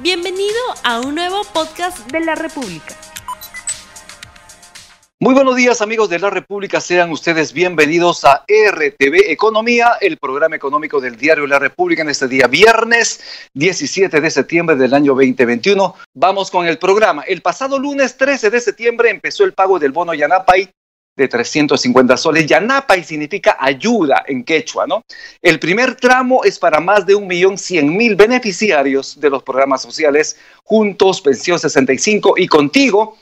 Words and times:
Bienvenido 0.00 0.60
a 0.84 1.00
un 1.00 1.16
nuevo 1.16 1.42
podcast 1.52 2.08
de 2.12 2.20
la 2.20 2.36
República. 2.36 2.94
Muy 5.18 5.34
buenos 5.34 5.56
días 5.56 5.82
amigos 5.82 6.08
de 6.08 6.20
la 6.20 6.30
República, 6.30 6.80
sean 6.80 7.10
ustedes 7.10 7.52
bienvenidos 7.52 8.24
a 8.24 8.44
RTV 8.46 9.28
Economía, 9.32 9.94
el 10.00 10.16
programa 10.16 10.54
económico 10.54 11.00
del 11.00 11.16
diario 11.16 11.48
La 11.48 11.58
República 11.58 12.02
en 12.02 12.10
este 12.10 12.28
día 12.28 12.46
viernes 12.46 13.48
17 13.54 14.20
de 14.20 14.30
septiembre 14.30 14.76
del 14.76 14.94
año 14.94 15.14
2021. 15.14 15.96
Vamos 16.14 16.52
con 16.52 16.68
el 16.68 16.78
programa. 16.78 17.22
El 17.22 17.42
pasado 17.42 17.76
lunes 17.76 18.16
13 18.16 18.50
de 18.50 18.60
septiembre 18.60 19.10
empezó 19.10 19.42
el 19.42 19.52
pago 19.52 19.80
del 19.80 19.90
bono 19.90 20.14
Yanapay 20.14 20.70
de 21.18 21.28
350 21.28 22.16
soles. 22.16 22.46
Yanapay 22.46 23.04
significa 23.04 23.58
ayuda 23.60 24.24
en 24.26 24.44
quechua, 24.44 24.86
¿no? 24.86 25.02
El 25.42 25.58
primer 25.58 25.96
tramo 25.96 26.44
es 26.44 26.58
para 26.58 26.80
más 26.80 27.04
de 27.04 27.14
un 27.14 27.26
millón 27.26 27.58
cien 27.58 27.94
mil 27.94 28.16
beneficiarios 28.16 29.20
de 29.20 29.28
los 29.28 29.42
programas 29.42 29.82
sociales 29.82 30.38
Juntos, 30.64 31.20
Pensión 31.20 31.58
65 31.58 32.34
y 32.38 32.46
Contigo 32.46 33.18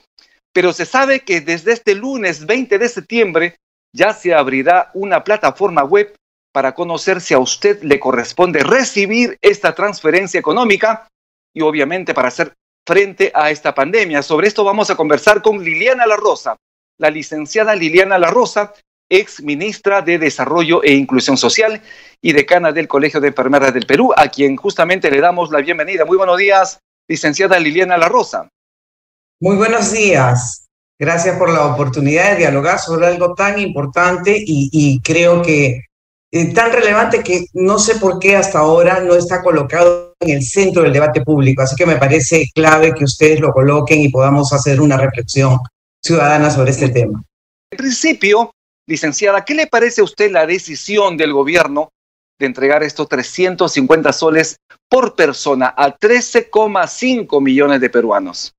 pero 0.57 0.73
se 0.73 0.87
sabe 0.87 1.21
que 1.21 1.43
desde 1.43 1.73
este 1.73 1.95
lunes 1.95 2.47
20 2.47 2.79
de 2.79 2.89
septiembre 2.89 3.57
ya 3.95 4.15
se 4.15 4.33
abrirá 4.33 4.91
una 4.95 5.23
plataforma 5.23 5.85
web 5.85 6.15
para 6.51 6.75
conocer 6.75 7.21
si 7.21 7.35
a 7.35 7.39
usted 7.39 7.83
le 7.83 8.01
corresponde 8.01 8.63
recibir 8.63 9.37
esta 9.43 9.75
transferencia 9.75 10.41
económica 10.41 11.09
y 11.55 11.61
obviamente 11.61 12.15
para 12.15 12.29
hacer 12.29 12.55
frente 12.89 13.31
a 13.35 13.51
esta 13.51 13.75
pandemia. 13.75 14.23
Sobre 14.23 14.49
esto 14.49 14.65
vamos 14.65 14.89
a 14.89 14.97
conversar 14.97 15.43
con 15.43 15.63
Liliana 15.63 16.07
La 16.07 16.17
Rosa, 16.17 16.57
la 16.99 17.11
licenciada 17.11 17.75
Liliana 17.75 18.19
La 18.19 18.31
Rosa, 18.31 18.73
ex 19.09 19.43
ministra 19.43 20.03
de 20.03 20.19
Desarrollo 20.19 20.83
e 20.83 20.93
Inclusión 20.95 21.37
Social 21.37 21.81
y 22.21 22.33
decana 22.33 22.73
del 22.73 22.89
Colegio 22.89 23.21
de 23.21 23.29
Enfermeras 23.29 23.73
del 23.73 23.87
Perú, 23.87 24.13
a 24.17 24.29
quien 24.29 24.57
justamente 24.57 25.11
le 25.11 25.21
damos 25.21 25.51
la 25.51 25.61
bienvenida. 25.61 26.05
Muy 26.05 26.17
buenos 26.17 26.39
días, 26.39 26.81
licenciada 27.09 27.59
Liliana 27.59 27.97
La 27.97 28.09
Rosa. 28.09 28.49
Muy 29.41 29.57
buenos 29.57 29.93
días. 29.93 30.67
Gracias 30.99 31.37
por 31.37 31.51
la 31.51 31.67
oportunidad 31.67 32.33
de 32.33 32.39
dialogar 32.39 32.79
sobre 32.79 33.07
algo 33.07 33.35
tan 33.35 33.59
importante 33.59 34.35
y, 34.35 34.99
creo 35.05 35.43
que 35.43 35.83
eh, 36.33 36.55
tan 36.55 36.73
relevante 36.73 37.23
que 37.23 37.45
no 37.53 37.79
sé 37.79 37.97
por 37.97 38.19
qué 38.19 38.35
hasta 38.35 38.61
ahora 38.61 39.01
no 39.01 39.15
está 39.15 39.43
colocado 39.43 40.15
en 40.21 40.31
el 40.31 40.43
centro 40.43 40.83
del 40.83 40.95
debate 40.95 41.21
público. 41.21 41.63
Así 41.63 41.77
que 41.77 41.85
me 41.85 41.97
parece 41.97 42.47
clave 42.55 42.95
que 42.95 43.05
ustedes 43.05 43.41
lo 43.41 43.53
coloquen 43.53 44.01
y 44.01 44.09
podamos 44.09 44.55
hacer 44.55 44.81
una 44.81 44.97
reflexión 44.97 45.59
ciudadana 46.07 46.51
sobre 46.51 46.71
este 46.71 46.89
tema. 46.89 47.23
En 47.71 47.77
principio, 47.77 48.53
licenciada, 48.89 49.45
¿qué 49.45 49.55
le 49.55 49.67
parece 49.67 50.01
a 50.01 50.05
usted 50.05 50.31
la 50.31 50.47
decisión 50.47 51.17
del 51.17 51.33
gobierno 51.33 51.91
de 52.39 52.47
entregar 52.47 52.83
estos 52.83 53.09
350 53.09 54.13
soles 54.13 54.57
por 54.89 55.17
persona 55.17 55.75
a 55.77 55.97
13,5 55.97 57.43
millones 57.43 57.81
de 57.81 57.91
peruanos? 57.91 58.55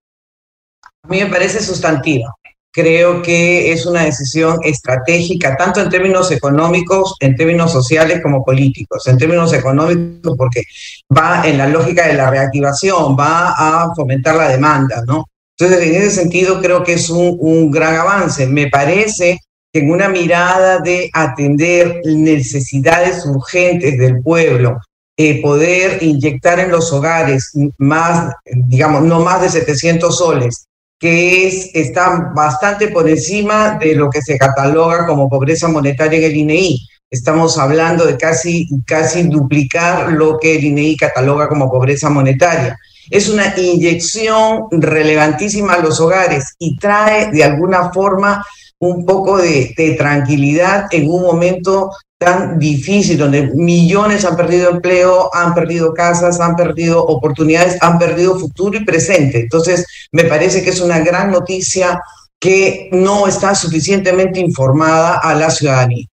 A 1.03 1.07
mí 1.07 1.19
me 1.19 1.27
parece 1.27 1.61
sustantiva. 1.61 2.33
Creo 2.73 3.21
que 3.21 3.71
es 3.71 3.85
una 3.85 4.03
decisión 4.03 4.59
estratégica, 4.63 5.55
tanto 5.55 5.81
en 5.81 5.89
términos 5.89 6.31
económicos, 6.31 7.15
en 7.21 7.35
términos 7.35 7.71
sociales 7.71 8.21
como 8.21 8.43
políticos. 8.43 9.07
En 9.07 9.17
términos 9.17 9.51
económicos, 9.53 10.35
porque 10.37 10.63
va 11.15 11.47
en 11.47 11.57
la 11.57 11.67
lógica 11.67 12.05
de 12.07 12.13
la 12.13 12.29
reactivación, 12.29 13.15
va 13.17 13.53
a 13.57 13.95
fomentar 13.95 14.35
la 14.35 14.49
demanda, 14.49 15.01
¿no? 15.07 15.25
Entonces, 15.59 15.87
en 15.87 15.95
ese 15.95 16.11
sentido, 16.11 16.61
creo 16.61 16.83
que 16.83 16.93
es 16.93 17.09
un, 17.09 17.71
gran 17.71 17.95
avance. 17.95 18.47
Me 18.47 18.67
parece 18.67 19.39
que 19.73 19.79
en 19.79 19.89
una 19.89 20.07
mirada 20.07 20.79
de 20.79 21.09
atender 21.13 22.01
necesidades 22.05 23.25
urgentes 23.25 23.97
del 23.97 24.21
pueblo, 24.21 24.77
eh, 25.17 25.41
poder 25.41 26.03
inyectar 26.03 26.59
en 26.59 26.69
los 26.69 26.93
hogares 26.93 27.51
más, 27.79 28.33
digamos, 28.45 29.01
no 29.03 29.21
más 29.21 29.41
de 29.41 29.49
700 29.49 30.15
soles 30.15 30.67
que 30.99 31.47
es, 31.47 31.69
está 31.73 32.31
bastante 32.35 32.87
por 32.89 33.07
encima 33.07 33.77
de 33.79 33.95
lo 33.95 34.09
que 34.09 34.21
se 34.21 34.37
cataloga 34.37 35.05
como 35.05 35.29
pobreza 35.29 35.67
monetaria 35.67 36.19
en 36.19 36.25
el 36.25 36.35
INEI. 36.35 36.79
Estamos 37.09 37.57
hablando 37.57 38.05
de 38.05 38.17
casi, 38.17 38.67
casi 38.85 39.23
duplicar 39.23 40.11
lo 40.11 40.39
que 40.39 40.55
el 40.55 40.65
INEI 40.65 40.97
cataloga 40.97 41.47
como 41.47 41.71
pobreza 41.71 42.09
monetaria. 42.09 42.77
Es 43.09 43.29
una 43.29 43.53
inyección 43.57 44.65
relevantísima 44.71 45.73
a 45.73 45.79
los 45.79 45.99
hogares 45.99 46.55
y 46.59 46.77
trae 46.77 47.31
de 47.31 47.43
alguna 47.43 47.91
forma 47.91 48.45
un 48.79 49.05
poco 49.05 49.37
de, 49.37 49.73
de 49.75 49.91
tranquilidad 49.93 50.85
en 50.91 51.09
un 51.09 51.23
momento 51.23 51.91
tan 52.17 52.57
difícil, 52.57 53.17
donde 53.17 53.51
millones 53.53 54.25
han 54.25 54.35
perdido 54.35 54.71
empleo, 54.71 55.29
han 55.33 55.53
perdido 55.53 55.93
casas, 55.93 56.39
han 56.39 56.55
perdido 56.55 57.03
oportunidades, 57.03 57.77
han 57.81 57.99
perdido 57.99 58.39
futuro 58.39 58.77
y 58.77 58.85
presente. 58.85 59.41
Entonces, 59.41 59.85
me 60.11 60.23
parece 60.23 60.63
que 60.63 60.71
es 60.71 60.81
una 60.81 60.99
gran 60.99 61.31
noticia 61.31 61.99
que 62.39 62.89
no 62.91 63.27
está 63.27 63.53
suficientemente 63.55 64.39
informada 64.39 65.19
a 65.19 65.35
la 65.35 65.49
ciudadanía. 65.49 66.05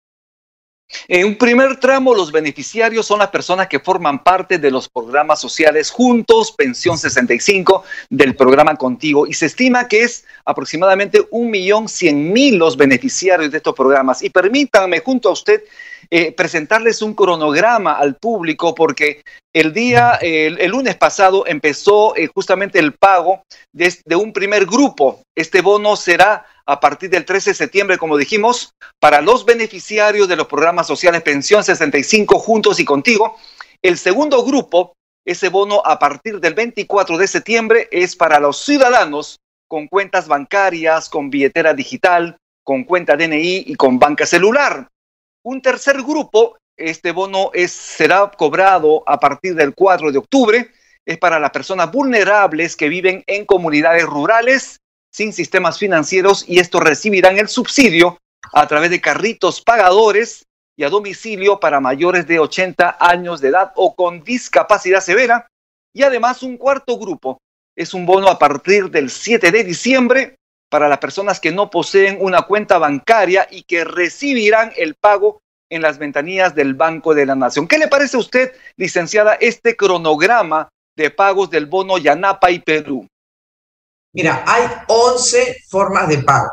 En 1.09 1.27
un 1.27 1.37
primer 1.37 1.79
tramo, 1.79 2.15
los 2.15 2.33
beneficiarios 2.33 3.07
son 3.07 3.19
las 3.19 3.29
personas 3.29 3.69
que 3.69 3.81
forman 3.81 4.23
parte 4.23 4.59
de 4.59 4.71
los 4.71 4.89
programas 4.89 5.41
sociales 5.41 5.91
Juntos, 5.91 6.53
Pensión 6.53 6.99
65, 6.99 7.85
del 8.11 8.35
programa 8.37 8.77
Contigo, 8.77 9.27
y 9.27 9.35
se 9.35 9.47
estima 9.47 9.89
que 9.89 10.03
es 10.03 10.25
aproximadamente 10.45 11.27
un 11.31 11.51
millón 11.51 11.89
cien 11.89 12.33
mil 12.33 12.57
los 12.57 12.77
beneficiarios 12.77 13.51
de 13.51 13.59
estos 13.59 13.75
programas. 13.75 14.23
Y 14.23 14.31
permítanme, 14.31 15.01
junto 15.01 15.29
a 15.29 15.33
usted, 15.33 15.63
eh, 16.11 16.33
presentarles 16.33 17.03
un 17.03 17.15
cronograma 17.15 17.95
al 17.95 18.17
público 18.17 18.75
porque 18.75 19.23
el 19.53 19.73
día, 19.73 20.19
el, 20.21 20.71
lunes 20.71 20.97
pasado 20.97 21.45
empezó 21.47 22.17
eh, 22.17 22.29
justamente 22.33 22.79
el 22.79 22.93
pago 22.93 23.43
de 23.73 24.17
un 24.17 24.33
primer 24.33 24.67
grupo. 24.67 25.23
Este 25.35 25.61
bono 25.61 25.97
será 25.97 26.45
a 26.67 26.81
partir 26.81 27.11
del 27.11 27.25
13 27.25 27.51
de 27.51 27.55
septiembre, 27.55 27.99
como 27.99 28.17
dijimos, 28.17 28.75
para 28.99 29.21
los 29.21 29.45
beneficiarios 29.45 30.29
de 30.29 30.37
los 30.37 30.47
programas 30.47 30.87
sociales 30.87 31.23
Pensión 31.23 31.63
65 31.63 32.39
Juntos 32.39 32.81
y 32.81 32.85
Contigo. 32.85 33.37
El 33.83 33.99
segundo 33.99 34.45
grupo, 34.45 34.95
ese 35.25 35.49
bono 35.49 35.83
a 35.85 35.99
partir 35.99 36.41
del 36.41 36.55
24 36.55 37.19
de 37.19 37.29
septiembre, 37.29 37.89
es 37.91 38.17
para 38.17 38.41
los 38.41 38.65
ciudadanos 38.65 39.39
con 39.69 39.89
cuentas 39.89 40.29
bancarias, 40.29 41.09
con 41.09 41.31
billetera 41.31 41.75
digital, 41.75 42.39
con 42.63 42.85
cuenta 42.85 43.17
DNI 43.17 43.65
y 43.67 43.75
con 43.75 43.99
banca 43.99 44.25
celular. 44.25 44.89
Un 45.43 45.61
tercer 45.61 46.03
grupo, 46.03 46.57
este 46.77 47.13
bono 47.13 47.51
será 47.69 48.31
cobrado 48.31 49.03
a 49.07 49.21
partir 49.21 49.55
del 49.55 49.75
4 49.75 50.13
de 50.13 50.19
octubre, 50.19 50.71
es 51.05 51.19
para 51.19 51.39
las 51.39 51.51
personas 51.51 51.93
vulnerables 51.93 52.77
que 52.77 52.89
viven 52.89 53.23
en 53.27 53.45
comunidades 53.45 54.05
rurales 54.05 54.81
sin 55.15 55.33
sistemas 55.33 55.79
financieros 55.79 56.45
y 56.49 56.59
estos 56.59 56.83
recibirán 56.83 57.39
el 57.39 57.47
subsidio 57.47 58.19
a 58.53 58.67
través 58.67 58.91
de 58.91 59.01
carritos 59.01 59.61
pagadores 59.61 60.45
y 60.77 60.83
a 60.83 60.91
domicilio 60.91 61.61
para 61.61 61.79
mayores 61.79 62.27
de 62.27 62.41
80 62.41 62.97
años 62.99 63.41
de 63.41 63.49
edad 63.51 63.73
o 63.77 63.95
con 63.95 64.25
discapacidad 64.25 65.01
severa. 65.01 65.47
Y 65.95 66.03
además 66.03 66.43
un 66.43 66.57
cuarto 66.57 66.99
grupo 66.99 67.39
es 67.77 67.95
un 67.95 68.07
bono 68.07 68.27
a 68.27 68.41
partir 68.41 68.91
del 68.91 69.09
7 69.09 69.53
de 69.53 69.63
diciembre 69.63 70.35
para 70.69 70.89
las 70.89 70.99
personas 70.99 71.39
que 71.39 71.53
no 71.53 71.71
poseen 71.71 72.19
una 72.21 72.43
cuenta 72.43 72.79
bancaria 72.79 73.47
y 73.49 73.63
que 73.63 73.85
recibirán 73.85 74.73
el 74.77 74.97
pago 74.97 75.39
en 75.71 75.81
las 75.81 75.99
ventanillas 75.99 76.57
del 76.57 76.75
Banco 76.75 77.15
de 77.15 77.27
la 77.27 77.37
Nación. 77.37 77.69
¿Qué 77.69 77.79
le 77.79 77.87
parece 77.87 78.17
a 78.17 78.21
usted, 78.21 78.53
licenciada, 78.77 79.35
este 79.35 79.77
cronograma 79.77 80.71
de 80.97 81.11
pagos 81.11 81.51
del 81.51 81.67
bono 81.67 81.99
Yanapa 81.99 82.51
y 82.51 82.59
Perú? 82.59 83.07
Mira, 84.15 84.45
hay 84.47 84.63
11 84.87 85.57
formas 85.69 86.09
de 86.09 86.19
pago. 86.19 86.49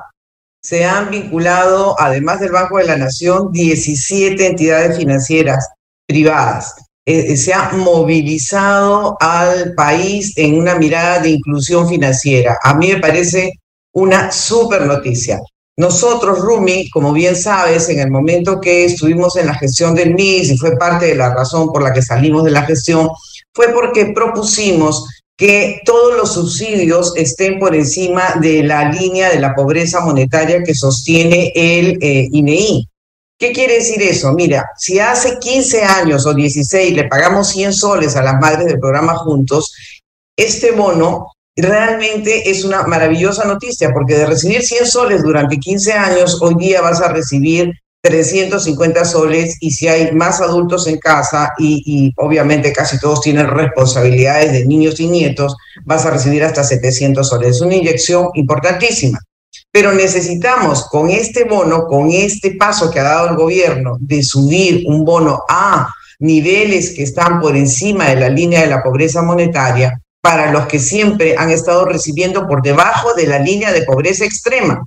Se 0.64 0.84
han 0.84 1.10
vinculado, 1.10 1.96
además 2.00 2.40
del 2.40 2.52
Banco 2.52 2.78
de 2.78 2.86
la 2.86 2.98
Nación, 2.98 3.52
17 3.52 4.48
entidades 4.48 4.98
financieras 4.98 5.70
privadas. 6.08 6.76
Eh, 7.06 7.38
se 7.38 7.54
ha 7.54 7.72
movilizado 7.74 9.16
al 9.20 9.74
país 9.76 10.34
en 10.38 10.58
una 10.58 10.76
mirada 10.76 11.20
de 11.20 11.30
inclusión 11.30 11.88
financiera. 11.88 12.58
A 12.64 12.74
mí 12.76 12.90
me 12.90 13.00
parece 13.00 13.54
una 13.94 14.32
super 14.32 14.86
noticia. 14.86 15.40
Nosotros, 15.78 16.40
Rumi, 16.40 16.90
como 16.90 17.14
bien 17.14 17.36
sabes, 17.36 17.90
en 17.90 18.00
el 18.00 18.12
momento 18.12 18.60
que 18.60 18.86
estuvimos 18.86 19.36
en 19.38 19.48
la 19.48 19.56
gestión 19.56 19.96
del 19.96 20.14
MIS 20.14 20.52
y 20.52 20.58
fue 20.58 20.78
parte 20.78 21.08
de 21.08 21.16
la 21.16 21.34
razón 21.34 21.72
por 21.72 21.82
la 21.82 21.94
que 21.94 22.02
salimos 22.02 22.44
de 22.44 22.52
la 22.52 22.64
gestión, 22.64 23.10
fue 23.54 23.70
porque 23.70 24.12
propusimos 24.14 25.08
que 25.42 25.82
todos 25.86 26.16
los 26.16 26.36
subsidios 26.36 27.14
estén 27.16 27.58
por 27.58 27.74
encima 27.74 28.36
de 28.40 28.62
la 28.62 28.92
línea 28.92 29.28
de 29.32 29.40
la 29.40 29.56
pobreza 29.56 30.00
monetaria 30.02 30.62
que 30.62 30.76
sostiene 30.76 31.52
el 31.56 31.98
INEI. 32.32 32.78
Eh, 32.78 32.86
¿Qué 33.40 33.52
quiere 33.52 33.80
decir 33.80 34.04
eso? 34.04 34.32
Mira, 34.34 34.70
si 34.78 35.00
hace 35.00 35.40
15 35.40 35.82
años 35.82 36.28
o 36.28 36.36
16 36.36 36.94
le 36.94 37.06
pagamos 37.06 37.50
100 37.50 37.74
soles 37.74 38.16
a 38.16 38.22
las 38.22 38.40
madres 38.40 38.68
del 38.68 38.80
programa 38.80 39.16
Juntos, 39.16 39.74
este 40.38 40.74
bono 40.74 41.32
realmente 41.56 42.48
es 42.52 42.64
una 42.64 42.84
maravillosa 42.84 43.44
noticia, 43.46 43.92
porque 43.92 44.14
de 44.14 44.28
recibir 44.28 44.62
100 44.62 44.86
soles 44.86 45.24
durante 45.24 45.58
15 45.58 45.92
años, 45.94 46.40
hoy 46.40 46.54
día 46.60 46.82
vas 46.82 47.02
a 47.02 47.12
recibir 47.12 47.81
350 48.02 49.06
soles 49.06 49.58
y 49.60 49.72
si 49.72 49.88
hay 49.88 50.12
más 50.12 50.42
adultos 50.42 50.88
en 50.88 50.98
casa 50.98 51.54
y, 51.60 52.12
obviamente 52.18 52.74
casi 52.74 53.00
todos 53.00 53.22
tienen 53.22 53.48
responsabilidades 53.48 54.52
de 54.52 54.66
niños 54.66 55.00
y 55.00 55.08
nietos, 55.08 55.56
vas 55.86 56.06
a 56.06 56.12
recibir 56.12 56.44
hasta 56.44 56.64
700 56.64 57.28
soles. 57.28 57.58
Es 57.58 57.62
una 57.62 57.76
inyección 57.76 58.30
importantísima. 58.34 59.20
Pero 59.72 59.94
necesitamos 59.94 60.88
con 60.90 61.10
este 61.10 61.46
bono, 61.46 61.86
con 61.86 62.10
este 62.12 62.56
paso 62.56 62.90
que 62.90 63.00
ha 63.00 63.04
dado 63.04 63.30
el 63.30 63.36
gobierno 63.36 63.98
de 64.00 64.24
subir 64.24 64.84
un 64.88 65.06
bono 65.06 65.44
a 65.48 65.88
niveles 66.20 66.92
que 66.92 67.04
están 67.04 67.40
por 67.40 67.56
encima 67.56 68.10
de 68.10 68.16
la 68.16 68.30
línea 68.30 68.62
de 68.62 68.68
la 68.68 68.84
pobreza 68.84 69.22
monetaria, 69.22 70.02
para 70.22 70.52
los 70.52 70.68
que 70.68 70.80
siempre 70.80 71.36
han 71.38 71.50
estado 71.50 71.86
recibiendo 71.86 72.48
por 72.48 72.62
debajo 72.62 73.14
de 73.14 73.28
la 73.28 73.40
línea 73.40 73.72
de 73.72 73.84
pobreza 73.84 74.26
extrema. 74.26 74.86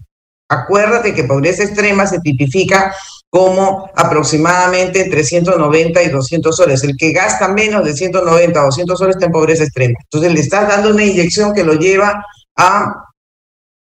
Acuérdate 0.49 1.15
que 1.15 1.25
pobreza 1.25 1.63
extrema 1.63 2.07
se 2.07 2.21
tipifica 2.21 2.95
como 3.31 3.91
aproximadamente 3.97 5.03
entre 5.03 5.25
190 5.25 6.03
y 6.03 6.09
200 6.09 6.57
soles. 6.57 6.85
El 6.85 6.97
que 6.97 7.13
gasta 7.13 7.49
menos 7.49 7.85
de 7.85 7.95
190 7.95 8.61
o 8.61 8.67
200 8.67 8.99
soles 8.99 9.17
está 9.17 9.27
en 9.27 9.33
pobreza 9.33 9.65
extrema. 9.65 9.99
Entonces 10.05 10.33
le 10.33 10.41
estás 10.41 10.69
dando 10.69 10.91
una 10.91 11.05
inyección 11.05 11.53
que 11.53 11.65
lo 11.65 11.75
lleva 11.75 12.25
a 12.57 12.95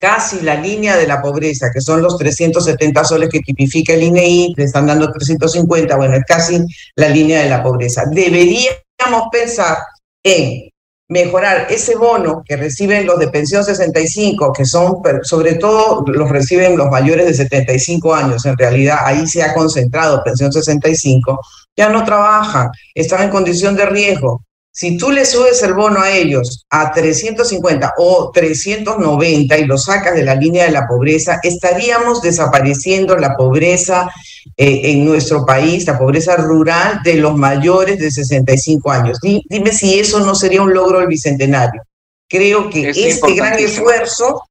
casi 0.03 0.41
la 0.41 0.57
línea 0.57 0.97
de 0.97 1.07
la 1.07 1.23
pobreza, 1.23 1.71
que 1.73 1.81
son 1.81 2.03
los 2.03 2.19
370 2.19 3.05
soles 3.05 3.29
que 3.29 3.39
tipifica 3.39 3.93
el 3.93 4.03
INEI, 4.03 4.55
le 4.57 4.65
están 4.65 4.87
dando 4.87 5.13
350, 5.13 5.97
bueno, 5.97 6.17
es 6.17 6.25
casi 6.27 6.65
la 6.97 7.09
línea 7.09 7.43
de 7.43 7.49
la 7.49 7.63
pobreza. 7.63 8.05
Deberíamos 8.11 9.29
pensar 9.31 9.79
en 10.25 10.72
mejorar 11.09 11.67
ese 11.71 11.97
bono 11.97 12.43
que 12.45 12.57
reciben 12.57 13.07
los 13.07 13.19
de 13.19 13.29
pensión 13.29 13.65
65, 13.65 14.53
que 14.53 14.65
son, 14.65 15.03
sobre 15.23 15.55
todo 15.55 16.05
los 16.07 16.31
reciben 16.31 16.77
los 16.77 16.89
mayores 16.89 17.27
de 17.27 17.35
75 17.35 18.15
años, 18.15 18.47
en 18.47 18.57
realidad 18.57 18.99
ahí 19.05 19.27
se 19.27 19.43
ha 19.43 19.53
concentrado 19.53 20.23
pensión 20.25 20.53
65, 20.53 21.39
ya 21.77 21.89
no 21.89 22.05
trabajan, 22.05 22.71
están 22.95 23.23
en 23.23 23.31
condición 23.31 23.77
de 23.77 23.87
riesgo, 23.87 24.45
si 24.75 24.97
tú 24.97 25.11
le 25.11 25.27
subes 25.27 25.63
el 25.63 25.75
bono 25.75 26.01
a 26.01 26.11
ellos 26.11 26.65
a 26.71 26.91
350 26.93 27.93
o 27.99 28.31
390 28.33 29.59
y 29.59 29.67
lo 29.67 29.77
sacas 29.77 30.15
de 30.15 30.25
la 30.25 30.35
línea 30.35 30.65
de 30.65 30.71
la 30.71 30.89
pobreza, 30.89 31.41
estaríamos 31.43 32.23
desapareciendo 32.23 33.15
la 33.17 33.37
pobreza 33.37 34.09
eh, 34.57 34.93
en 34.93 35.05
nuestro 35.05 35.45
país, 35.45 35.87
la 35.87 35.99
pobreza 35.99 36.37
rural 36.37 37.01
de 37.05 37.15
los 37.15 37.37
mayores 37.37 37.99
de 37.99 38.11
65 38.11 38.91
años. 38.91 39.19
Dime 39.21 39.73
si 39.73 39.99
eso 39.99 40.21
no 40.21 40.35
sería 40.35 40.63
un 40.63 40.73
logro 40.73 40.99
del 40.99 41.09
Bicentenario. 41.09 41.83
Creo 42.29 42.71
que 42.71 42.91
este 42.91 43.35
gran 43.35 43.59
esfuerzo... 43.59 44.43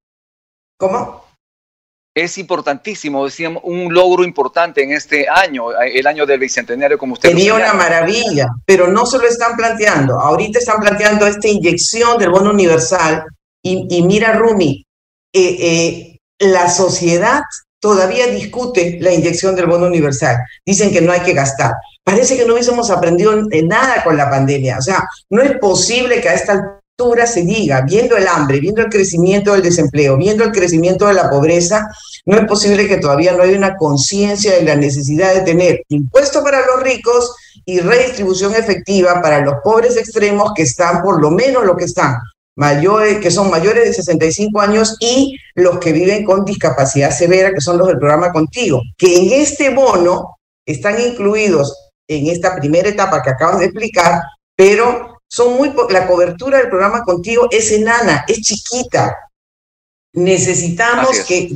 ¿Cómo? 0.77 1.21
es 2.13 2.37
importantísimo, 2.37 3.23
decíamos, 3.23 3.63
un 3.65 3.93
logro 3.93 4.23
importante 4.23 4.83
en 4.83 4.91
este 4.91 5.29
año, 5.29 5.71
el 5.79 6.05
año 6.05 6.25
del 6.25 6.39
bicentenario, 6.39 6.97
como 6.97 7.13
usted 7.13 7.29
Sería 7.29 7.53
una 7.53 7.73
maravilla, 7.73 8.47
pero 8.65 8.87
no 8.87 9.05
se 9.05 9.17
lo 9.17 9.27
están 9.27 9.55
planteando. 9.55 10.19
Ahorita 10.19 10.59
están 10.59 10.81
planteando 10.81 11.25
esta 11.25 11.47
inyección 11.47 12.17
del 12.17 12.31
bono 12.31 12.51
universal 12.51 13.23
y, 13.63 14.01
mira, 14.03 14.33
Rumi, 14.33 14.85
eh, 15.33 15.57
eh, 15.61 16.19
la 16.39 16.69
sociedad 16.69 17.41
todavía 17.81 18.27
discute 18.27 18.97
la 19.01 19.11
inyección 19.11 19.55
del 19.55 19.65
bono 19.65 19.87
universal. 19.87 20.37
Dicen 20.65 20.91
que 20.91 21.01
no 21.01 21.11
hay 21.11 21.19
que 21.19 21.33
gastar. 21.33 21.73
Parece 22.03 22.37
que 22.37 22.45
no 22.45 22.53
hubiésemos 22.53 22.89
aprendido 22.89 23.33
nada 23.63 24.03
con 24.03 24.15
la 24.15 24.29
pandemia. 24.29 24.77
O 24.77 24.81
sea, 24.81 25.03
no 25.29 25.41
es 25.41 25.57
posible 25.57 26.21
que 26.21 26.29
a 26.29 26.35
esta 26.35 26.81
se 27.25 27.41
diga, 27.41 27.81
viendo 27.81 28.15
el 28.15 28.27
hambre, 28.27 28.59
viendo 28.59 28.81
el 28.81 28.89
crecimiento 28.89 29.53
del 29.53 29.63
desempleo, 29.63 30.17
viendo 30.17 30.43
el 30.43 30.51
crecimiento 30.51 31.07
de 31.07 31.15
la 31.15 31.29
pobreza, 31.29 31.87
no 32.25 32.37
es 32.37 32.45
posible 32.45 32.87
que 32.87 32.97
todavía 32.97 33.33
no 33.33 33.41
haya 33.41 33.57
una 33.57 33.75
conciencia 33.75 34.53
de 34.53 34.63
la 34.63 34.75
necesidad 34.75 35.33
de 35.33 35.41
tener 35.41 35.81
impuesto 35.89 36.43
para 36.43 36.63
los 36.65 36.83
ricos 36.83 37.35
y 37.65 37.79
redistribución 37.79 38.53
efectiva 38.53 39.21
para 39.21 39.41
los 39.41 39.55
pobres 39.63 39.97
extremos 39.97 40.51
que 40.55 40.63
están 40.63 41.01
por 41.01 41.19
lo 41.19 41.31
menos 41.31 41.65
lo 41.65 41.75
que 41.75 41.85
están, 41.85 42.17
mayores, 42.55 43.19
que 43.19 43.31
son 43.31 43.49
mayores 43.49 43.85
de 43.85 43.93
65 43.93 44.59
años 44.59 44.97
y 44.99 45.37
los 45.55 45.79
que 45.79 45.93
viven 45.93 46.25
con 46.25 46.45
discapacidad 46.45 47.11
severa, 47.11 47.53
que 47.53 47.61
son 47.61 47.77
los 47.77 47.87
del 47.87 47.97
programa 47.97 48.31
Contigo, 48.31 48.81
que 48.97 49.17
en 49.17 49.41
este 49.41 49.69
bono 49.69 50.37
están 50.65 50.99
incluidos 51.01 51.91
en 52.07 52.27
esta 52.27 52.55
primera 52.55 52.89
etapa 52.89 53.21
que 53.21 53.29
acabas 53.29 53.59
de 53.59 53.65
explicar, 53.65 54.21
pero 54.55 55.21
son 55.27 55.55
muy 55.55 55.73
la 55.89 56.07
cobertura 56.07 56.57
del 56.57 56.69
programa 56.69 57.03
contigo 57.03 57.47
es 57.49 57.71
enana, 57.71 58.25
es 58.27 58.41
chiquita. 58.41 59.17
Necesitamos 60.13 61.21
que, 61.21 61.55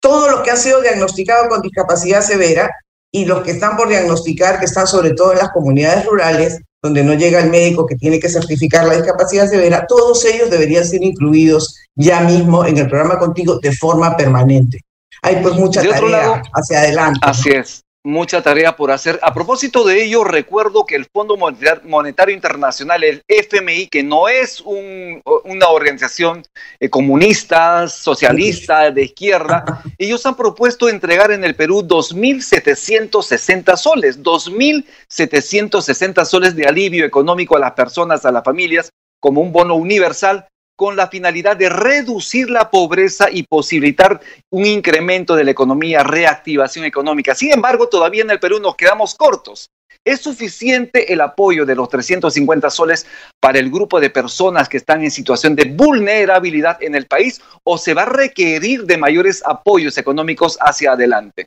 todos 0.00 0.30
los 0.30 0.40
que 0.40 0.50
han 0.50 0.56
sido 0.56 0.80
diagnosticados 0.80 1.48
con 1.48 1.60
discapacidad 1.60 2.22
severa 2.22 2.70
y 3.12 3.26
los 3.26 3.42
que 3.42 3.50
están 3.50 3.76
por 3.76 3.88
diagnosticar, 3.88 4.58
que 4.58 4.64
están 4.64 4.86
sobre 4.86 5.10
todo 5.12 5.32
en 5.32 5.38
las 5.38 5.50
comunidades 5.50 6.06
rurales, 6.06 6.62
donde 6.82 7.04
no 7.04 7.14
llega 7.14 7.40
el 7.40 7.50
médico 7.50 7.86
que 7.86 7.94
tiene 7.94 8.18
que 8.18 8.28
certificar 8.28 8.86
la 8.86 8.96
discapacidad 8.96 9.48
severa, 9.48 9.86
todos 9.86 10.24
ellos 10.24 10.50
deberían 10.50 10.84
ser 10.84 11.02
incluidos 11.02 11.76
ya 11.94 12.20
mismo 12.20 12.64
en 12.64 12.76
el 12.76 12.88
programa 12.88 13.18
contigo 13.18 13.60
de 13.60 13.72
forma 13.72 14.16
permanente. 14.16 14.80
Hay 15.22 15.36
pues 15.36 15.54
mucha 15.54 15.82
tarea 15.82 16.42
hacia 16.52 16.80
adelante. 16.80 17.20
Así 17.22 17.50
es 17.50 17.84
mucha 18.04 18.42
tarea 18.42 18.76
por 18.76 18.90
hacer. 18.90 19.18
A 19.22 19.32
propósito 19.32 19.84
de 19.84 20.04
ello, 20.04 20.24
recuerdo 20.24 20.84
que 20.84 20.96
el 20.96 21.06
Fondo 21.06 21.36
Monetario 21.36 22.34
Internacional, 22.34 23.04
el 23.04 23.22
FMI, 23.28 23.86
que 23.86 24.02
no 24.02 24.28
es 24.28 24.60
una 24.60 25.68
organización 25.68 26.42
eh, 26.80 26.90
comunista, 26.90 27.86
socialista, 27.88 28.90
de 28.90 29.04
izquierda, 29.04 29.82
ellos 29.98 30.26
han 30.26 30.36
propuesto 30.36 30.88
entregar 30.88 31.30
en 31.30 31.44
el 31.44 31.54
Perú 31.54 31.82
2.760 31.82 33.76
soles, 33.76 34.22
2.760 34.22 36.24
soles 36.24 36.56
de 36.56 36.66
alivio 36.66 37.04
económico 37.04 37.56
a 37.56 37.60
las 37.60 37.72
personas, 37.72 38.24
a 38.24 38.32
las 38.32 38.44
familias, 38.44 38.90
como 39.20 39.40
un 39.40 39.52
bono 39.52 39.76
universal 39.76 40.48
con 40.76 40.96
la 40.96 41.08
finalidad 41.08 41.56
de 41.56 41.68
reducir 41.68 42.50
la 42.50 42.70
pobreza 42.70 43.28
y 43.30 43.44
posibilitar 43.44 44.20
un 44.50 44.66
incremento 44.66 45.36
de 45.36 45.44
la 45.44 45.50
economía, 45.50 46.02
reactivación 46.02 46.84
económica. 46.84 47.34
Sin 47.34 47.52
embargo, 47.52 47.88
todavía 47.88 48.22
en 48.22 48.30
el 48.30 48.40
Perú 48.40 48.58
nos 48.60 48.76
quedamos 48.76 49.14
cortos. 49.14 49.70
¿Es 50.04 50.20
suficiente 50.20 51.12
el 51.12 51.20
apoyo 51.20 51.64
de 51.64 51.76
los 51.76 51.88
350 51.88 52.70
soles 52.70 53.06
para 53.40 53.60
el 53.60 53.70
grupo 53.70 54.00
de 54.00 54.10
personas 54.10 54.68
que 54.68 54.78
están 54.78 55.04
en 55.04 55.12
situación 55.12 55.54
de 55.54 55.66
vulnerabilidad 55.66 56.82
en 56.82 56.96
el 56.96 57.06
país 57.06 57.40
o 57.62 57.78
se 57.78 57.94
va 57.94 58.02
a 58.02 58.06
requerir 58.06 58.84
de 58.84 58.98
mayores 58.98 59.42
apoyos 59.46 59.96
económicos 59.98 60.58
hacia 60.60 60.92
adelante? 60.92 61.46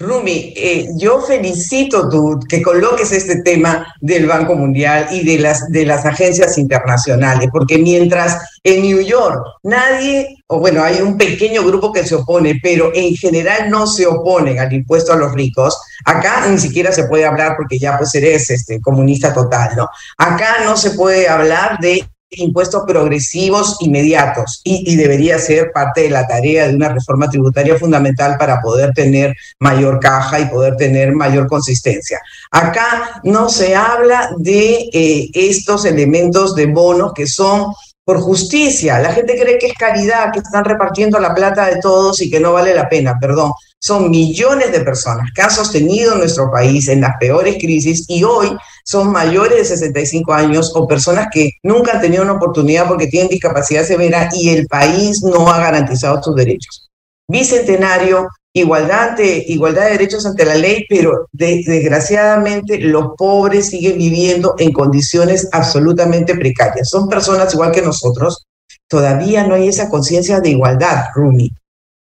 Rumi, 0.00 0.52
eh, 0.56 0.88
yo 0.96 1.20
felicito 1.20 2.08
tú 2.08 2.40
que 2.48 2.60
coloques 2.60 3.12
este 3.12 3.42
tema 3.42 3.86
del 4.00 4.26
Banco 4.26 4.56
Mundial 4.56 5.06
y 5.12 5.24
de 5.24 5.38
las, 5.38 5.70
de 5.70 5.86
las 5.86 6.04
agencias 6.04 6.58
internacionales, 6.58 7.48
porque 7.52 7.78
mientras 7.78 8.40
en 8.64 8.82
New 8.82 9.00
York 9.02 9.40
nadie, 9.62 10.36
o 10.48 10.58
bueno, 10.58 10.82
hay 10.82 11.00
un 11.00 11.16
pequeño 11.16 11.62
grupo 11.62 11.92
que 11.92 12.04
se 12.04 12.16
opone, 12.16 12.58
pero 12.60 12.90
en 12.92 13.14
general 13.14 13.70
no 13.70 13.86
se 13.86 14.04
oponen 14.04 14.58
al 14.58 14.72
impuesto 14.72 15.12
a 15.12 15.16
los 15.16 15.32
ricos, 15.32 15.80
acá 16.04 16.44
ni 16.48 16.58
siquiera 16.58 16.90
se 16.90 17.04
puede 17.04 17.24
hablar 17.24 17.54
porque 17.56 17.78
ya 17.78 17.96
pues 17.96 18.12
eres 18.16 18.50
este, 18.50 18.80
comunista 18.80 19.32
total, 19.32 19.76
¿no? 19.76 19.88
Acá 20.18 20.64
no 20.64 20.76
se 20.76 20.90
puede 20.90 21.28
hablar 21.28 21.78
de 21.78 22.04
impuestos 22.38 22.82
progresivos 22.86 23.76
inmediatos 23.80 24.60
y, 24.64 24.96
debería 24.96 25.38
ser 25.38 25.72
parte 25.72 26.02
de 26.02 26.10
la 26.10 26.26
tarea 26.26 26.68
de 26.68 26.74
una 26.74 26.88
reforma 26.88 27.28
tributaria 27.28 27.76
fundamental 27.78 28.36
para 28.38 28.60
poder 28.60 28.92
tener 28.92 29.34
mayor 29.58 30.00
caja 30.00 30.40
y 30.40 30.46
poder 30.46 30.76
tener 30.76 31.12
mayor 31.12 31.48
consistencia. 31.48 32.20
Acá 32.50 33.20
no 33.24 33.48
se 33.48 33.74
habla 33.74 34.30
de 34.38 34.88
eh, 34.92 35.30
estos 35.34 35.84
elementos 35.84 36.54
de 36.54 36.66
bonos 36.66 37.12
que 37.12 37.26
son 37.26 37.72
por 38.04 38.20
justicia. 38.20 38.98
La 38.98 39.12
gente 39.12 39.38
cree 39.38 39.58
que 39.58 39.66
es 39.66 39.74
caridad, 39.74 40.32
que 40.32 40.40
están 40.40 40.64
repartiendo 40.64 41.18
la 41.18 41.34
plata 41.34 41.66
de 41.66 41.80
todos 41.80 42.20
y 42.20 42.30
que 42.30 42.40
no 42.40 42.52
vale 42.52 42.74
la 42.74 42.88
pena, 42.88 43.18
perdón. 43.20 43.52
Son 43.78 44.10
millones 44.10 44.72
de 44.72 44.80
personas 44.80 45.28
que 45.34 45.42
han 45.42 45.50
sostenido 45.50 46.14
nuestro 46.14 46.50
país 46.50 46.88
en 46.88 47.02
las 47.02 47.16
peores 47.18 47.56
crisis 47.58 48.04
y 48.08 48.24
hoy 48.24 48.56
son 48.84 49.10
mayores 49.10 49.58
de 49.58 49.64
65 49.64 50.32
años 50.32 50.72
o 50.74 50.86
personas 50.86 51.28
que 51.32 51.52
nunca 51.62 51.92
han 51.92 52.00
tenido 52.02 52.22
una 52.22 52.34
oportunidad 52.34 52.86
porque 52.86 53.06
tienen 53.06 53.30
discapacidad 53.30 53.84
severa 53.84 54.28
y 54.32 54.50
el 54.50 54.66
país 54.66 55.22
no 55.22 55.48
ha 55.50 55.58
garantizado 55.58 56.22
sus 56.22 56.36
derechos. 56.36 56.90
Bicentenario, 57.26 58.28
igualdad, 58.52 59.18
igualdad 59.18 59.86
de 59.86 59.92
derechos 59.92 60.26
ante 60.26 60.44
la 60.44 60.54
ley, 60.54 60.84
pero 60.88 61.28
desgraciadamente 61.32 62.78
los 62.78 63.12
pobres 63.16 63.70
siguen 63.70 63.96
viviendo 63.96 64.54
en 64.58 64.72
condiciones 64.72 65.48
absolutamente 65.52 66.34
precarias. 66.34 66.90
Son 66.90 67.08
personas 67.08 67.52
igual 67.54 67.72
que 67.72 67.82
nosotros. 67.82 68.44
Todavía 68.86 69.46
no 69.46 69.54
hay 69.54 69.68
esa 69.68 69.88
conciencia 69.88 70.40
de 70.40 70.50
igualdad, 70.50 71.06
Rumi. 71.14 71.50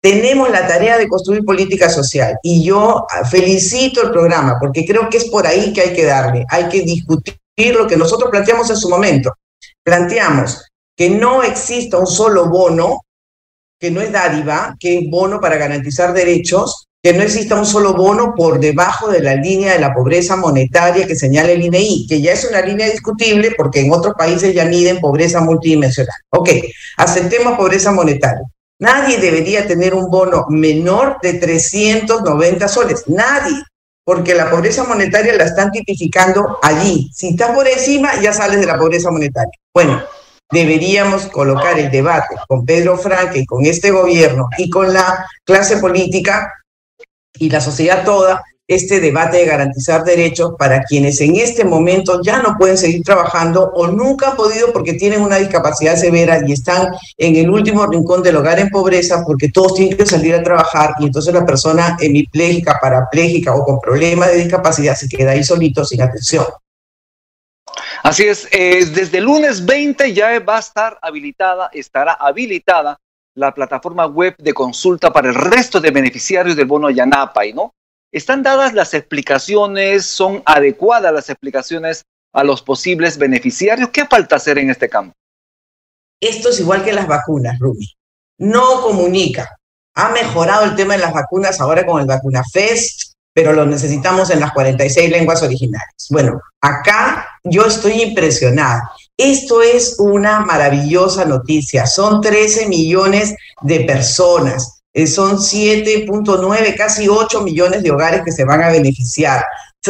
Tenemos 0.01 0.49
la 0.49 0.65
tarea 0.65 0.97
de 0.97 1.09
construir 1.09 1.43
política 1.43 1.89
social 1.89 2.37
y 2.41 2.63
yo 2.63 3.05
felicito 3.29 4.01
el 4.01 4.11
programa 4.11 4.57
porque 4.59 4.85
creo 4.85 5.09
que 5.09 5.17
es 5.17 5.25
por 5.25 5.45
ahí 5.45 5.73
que 5.73 5.81
hay 5.81 5.93
que 5.93 6.05
darle. 6.05 6.45
Hay 6.49 6.69
que 6.69 6.81
discutir 6.81 7.35
lo 7.75 7.85
que 7.85 7.97
nosotros 7.97 8.29
planteamos 8.31 8.69
en 8.69 8.77
su 8.77 8.89
momento. 8.89 9.33
Planteamos 9.83 10.65
que 10.95 11.09
no 11.09 11.43
exista 11.43 11.97
un 11.97 12.07
solo 12.07 12.47
bono 12.47 13.01
que 13.79 13.91
no 13.91 14.01
es 14.01 14.11
dádiva, 14.11 14.75
que 14.79 14.99
es 14.99 15.09
bono 15.09 15.39
para 15.39 15.55
garantizar 15.55 16.13
derechos, 16.13 16.87
que 17.01 17.13
no 17.13 17.23
exista 17.23 17.55
un 17.55 17.65
solo 17.65 17.93
bono 17.93 18.33
por 18.35 18.59
debajo 18.59 19.07
de 19.07 19.21
la 19.21 19.35
línea 19.35 19.73
de 19.73 19.79
la 19.79 19.93
pobreza 19.93 20.35
monetaria 20.35 21.07
que 21.07 21.15
señala 21.15 21.51
el 21.51 21.63
INEI, 21.63 22.05
que 22.07 22.21
ya 22.21 22.33
es 22.33 22.43
una 22.43 22.61
línea 22.61 22.89
discutible 22.89 23.53
porque 23.55 23.79
en 23.79 23.93
otros 23.93 24.15
países 24.17 24.53
ya 24.53 24.65
miden 24.65 24.99
pobreza 24.99 25.39
multidimensional. 25.39 26.15
Ok, 26.29 26.49
aceptemos 26.97 27.57
pobreza 27.57 27.93
monetaria. 27.93 28.43
Nadie 28.79 29.17
debería 29.17 29.67
tener 29.67 29.93
un 29.93 30.09
bono 30.09 30.45
menor 30.49 31.17
de 31.21 31.33
390 31.33 32.67
soles, 32.69 33.03
nadie, 33.07 33.61
porque 34.05 34.33
la 34.33 34.49
pobreza 34.49 34.85
monetaria 34.85 35.35
la 35.35 35.43
están 35.43 35.69
tipificando 35.69 36.57
allí. 36.61 37.09
Si 37.13 37.29
estás 37.29 37.51
por 37.51 37.67
encima, 37.67 38.19
ya 38.21 38.31
sales 38.31 38.61
de 38.61 38.65
la 38.65 38.77
pobreza 38.77 39.11
monetaria. 39.11 39.51
Bueno, 39.73 40.01
deberíamos 40.49 41.27
colocar 41.27 41.77
el 41.77 41.91
debate 41.91 42.35
con 42.47 42.65
Pedro 42.65 42.97
Franque 42.97 43.39
y 43.39 43.45
con 43.45 43.65
este 43.65 43.91
gobierno 43.91 44.47
y 44.57 44.69
con 44.69 44.93
la 44.93 45.25
clase 45.43 45.77
política 45.77 46.53
y 47.33 47.49
la 47.49 47.61
sociedad 47.61 48.03
toda 48.05 48.43
este 48.69 48.99
debate 48.99 49.37
de 49.37 49.45
garantizar 49.45 50.03
derechos 50.03 50.53
para 50.57 50.83
quienes 50.83 51.19
en 51.21 51.35
este 51.35 51.65
momento 51.65 52.21
ya 52.21 52.39
no 52.43 52.55
pueden 52.55 52.77
seguir 52.77 53.01
trabajando 53.03 53.71
o 53.73 53.87
nunca 53.87 54.29
han 54.29 54.35
podido 54.37 54.71
porque 54.71 54.93
tienen 54.93 55.21
una 55.21 55.37
discapacidad 55.37 55.95
severa 55.95 56.39
y 56.45 56.53
están 56.53 56.87
en 57.17 57.35
el 57.35 57.49
último 57.49 57.87
rincón 57.87 58.21
del 58.21 58.37
hogar 58.37 58.59
en 58.59 58.69
pobreza 58.69 59.23
porque 59.25 59.49
todos 59.49 59.73
tienen 59.73 59.97
que 59.97 60.05
salir 60.05 60.35
a 60.35 60.43
trabajar 60.43 60.93
y 60.99 61.05
entonces 61.05 61.33
la 61.33 61.43
persona 61.43 61.97
hemipléjica, 61.99 62.77
parapléjica 62.79 63.55
o 63.55 63.65
con 63.65 63.79
problemas 63.79 64.31
de 64.31 64.43
discapacidad 64.43 64.95
se 64.95 65.09
queda 65.09 65.31
ahí 65.31 65.43
solito 65.43 65.83
sin 65.83 66.03
atención. 66.03 66.45
Así 68.03 68.27
es, 68.27 68.47
eh, 68.51 68.85
desde 68.85 69.17
el 69.17 69.23
lunes 69.23 69.65
20 69.65 70.13
ya 70.13 70.39
va 70.41 70.57
a 70.57 70.59
estar 70.59 70.99
habilitada, 71.01 71.71
estará 71.73 72.13
habilitada 72.13 72.99
la 73.33 73.51
plataforma 73.51 74.05
web 74.05 74.35
de 74.37 74.53
consulta 74.53 75.11
para 75.11 75.29
el 75.29 75.35
resto 75.35 75.79
de 75.79 75.89
beneficiarios 75.89 76.55
del 76.55 76.67
bono 76.67 76.91
Yanapay, 76.91 77.53
¿no? 77.53 77.73
¿Están 78.11 78.41
dadas 78.41 78.73
las 78.73 78.93
explicaciones? 78.93 80.05
¿Son 80.05 80.41
adecuadas 80.45 81.13
las 81.13 81.29
explicaciones 81.29 82.05
a 82.33 82.43
los 82.43 82.61
posibles 82.61 83.17
beneficiarios? 83.17 83.89
¿Qué 83.89 84.05
falta 84.05 84.37
hacer 84.37 84.57
en 84.57 84.69
este 84.69 84.89
campo? 84.89 85.15
Esto 86.19 86.49
es 86.49 86.59
igual 86.59 86.83
que 86.83 86.91
las 86.91 87.07
vacunas, 87.07 87.57
Rumi. 87.59 87.87
No 88.39 88.81
comunica. 88.81 89.57
Ha 89.95 90.09
mejorado 90.09 90.65
el 90.65 90.75
tema 90.75 90.95
de 90.95 91.01
las 91.01 91.13
vacunas 91.13 91.59
ahora 91.61 91.85
con 91.85 92.01
el 92.01 92.07
Vacuna 92.07 92.43
Fest, 92.51 93.13
pero 93.33 93.53
lo 93.53 93.65
necesitamos 93.65 94.29
en 94.31 94.39
las 94.39 94.53
46 94.53 95.09
lenguas 95.09 95.43
originales. 95.43 96.07
Bueno, 96.09 96.41
acá 96.61 97.27
yo 97.43 97.65
estoy 97.65 98.01
impresionada. 98.01 98.91
Esto 99.15 99.61
es 99.61 99.97
una 99.99 100.39
maravillosa 100.41 101.25
noticia. 101.25 101.85
Son 101.85 102.21
13 102.21 102.67
millones 102.67 103.35
de 103.61 103.81
personas. 103.81 104.78
Eh, 104.93 105.07
son 105.07 105.37
7.9, 105.37 106.75
casi 106.75 107.07
8 107.07 107.41
millones 107.41 107.83
de 107.83 107.91
hogares 107.91 108.21
que 108.25 108.31
se 108.31 108.43
van 108.43 108.63
a 108.63 108.69
beneficiar. 108.69 109.43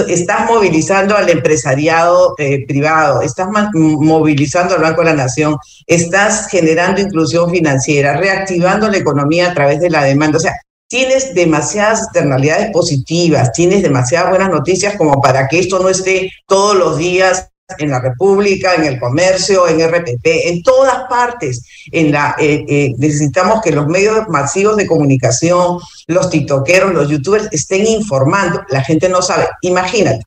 Estás 0.07 0.45
movilizando 0.45 1.17
al 1.17 1.29
empresariado 1.29 2.35
eh, 2.37 2.65
privado, 2.67 3.21
estás 3.21 3.47
movilizando 3.73 4.75
al 4.75 4.81
Banco 4.81 5.01
de 5.01 5.09
la 5.09 5.15
Nación, 5.15 5.57
estás 5.87 6.47
generando 6.49 7.01
inclusión 7.01 7.49
financiera, 7.49 8.17
reactivando 8.17 8.87
la 8.87 8.97
economía 8.97 9.49
a 9.49 9.53
través 9.53 9.79
de 9.79 9.89
la 9.89 10.03
demanda. 10.03 10.37
O 10.37 10.41
sea, 10.41 10.53
tienes 10.87 11.33
demasiadas 11.33 12.03
externalidades 12.03 12.71
positivas, 12.71 13.51
tienes 13.51 13.81
demasiadas 13.81 14.29
buenas 14.29 14.49
noticias 14.49 14.95
como 14.95 15.21
para 15.21 15.47
que 15.47 15.59
esto 15.59 15.79
no 15.79 15.89
esté 15.89 16.29
todos 16.45 16.75
los 16.75 16.97
días 16.97 17.48
en 17.77 17.89
la 17.89 18.01
República, 18.01 18.75
en 18.75 18.85
el 18.85 18.99
comercio, 18.99 19.67
en 19.67 19.79
RPP, 19.87 20.25
en 20.25 20.63
todas 20.63 21.03
partes. 21.09 21.63
En 21.91 22.11
la, 22.11 22.35
eh, 22.39 22.65
eh, 22.67 22.93
necesitamos 22.97 23.61
que 23.61 23.71
los 23.71 23.87
medios 23.87 24.27
masivos 24.29 24.77
de 24.77 24.87
comunicación, 24.87 25.79
los 26.07 26.29
tiktokeros, 26.29 26.93
los 26.93 27.09
youtubers 27.09 27.47
estén 27.51 27.85
informando. 27.85 28.63
La 28.69 28.83
gente 28.83 29.09
no 29.09 29.21
sabe. 29.21 29.47
Imagínate, 29.61 30.23